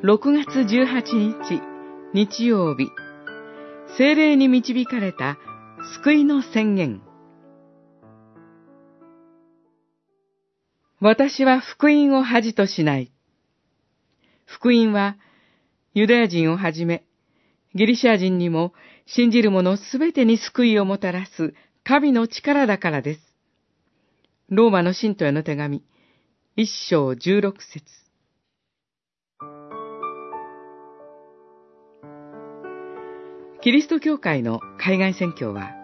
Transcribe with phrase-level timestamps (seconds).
[0.00, 1.60] 6月18日
[2.14, 2.88] 日曜日
[3.98, 5.38] 精霊に導かれた
[5.96, 7.02] 救いの宣言
[11.00, 13.10] 私は福音を恥としない。
[14.46, 15.16] 福音は
[15.94, 17.02] ユダヤ人をはじめ
[17.74, 23.20] ギリシャ人にも信じる者すべてに救いをもたらす神の力だからです。
[24.48, 25.82] ローマの信徒への手紙、
[26.54, 28.07] 一章十六節。
[33.60, 35.74] キリスト教会の海外宣教は、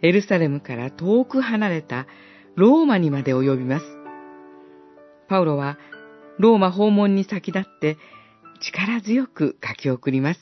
[0.00, 2.06] エルサレムから遠く離れた
[2.56, 3.84] ローマにまで及びます。
[5.28, 5.78] パウロは
[6.38, 7.98] ローマ訪問に先立って
[8.62, 10.40] 力強く書き送ります。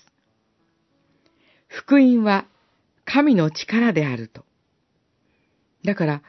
[1.67, 2.47] 福音は
[3.05, 4.45] 神の力であると。
[5.85, 6.23] だから、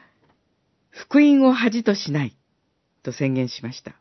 [0.90, 2.36] 福音を恥としない、
[3.04, 3.94] と宣言しました。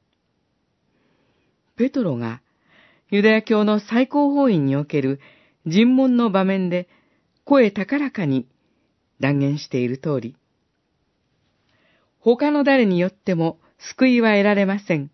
[1.75, 2.41] ペトロが、
[3.11, 5.19] ユダヤ教の最高法院における
[5.65, 6.87] 尋問の場面で
[7.43, 8.47] 声高らかに
[9.19, 10.35] 断言している通り、
[12.19, 15.09] 他の誰によっても救いは得られません。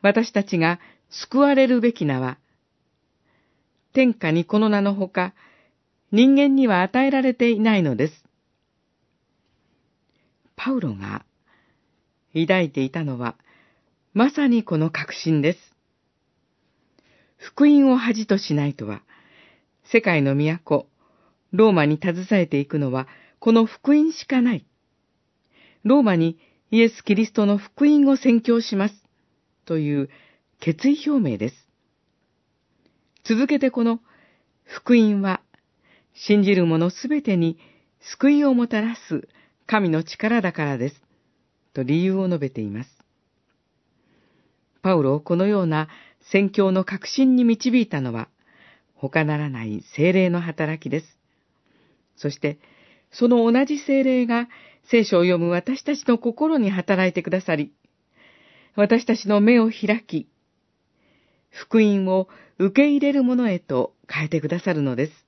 [0.00, 2.38] 私たちが救われるべき名は、
[3.92, 5.34] 天下にこの名のほか、
[6.12, 8.24] 人間には与えられていないのです。
[10.56, 11.24] パウロが
[12.32, 13.36] 抱いていたのは、
[14.12, 15.58] まさにこの確信です。
[17.36, 19.02] 福音を恥としないとは、
[19.84, 20.88] 世界の都、
[21.52, 23.06] ローマに携えていくのは、
[23.38, 24.66] この福音しかない。
[25.84, 26.38] ローマに
[26.70, 28.94] イエス・キリストの福音を宣教します。
[29.66, 30.08] という
[30.60, 31.68] 決意表明です。
[33.24, 34.00] 続けてこの
[34.64, 35.40] 福音は
[36.14, 37.58] 信じる者すべてに
[38.00, 39.28] 救いをもたらす
[39.66, 41.02] 神の力だからです。
[41.72, 42.90] と理由を述べています。
[44.82, 45.88] パウロをこのような
[46.30, 48.28] 宣教の確信に導いたのは
[49.08, 51.18] 他ならない精霊の働きです。
[52.16, 52.58] そして、
[53.10, 54.48] その同じ精霊が
[54.84, 57.72] 聖書を読む私たちの心に働いてくださり、
[58.76, 60.26] 私たちの目を開き、
[61.50, 62.28] 福音を
[62.58, 65.23] 受け入れるものへと変えてくださるのです。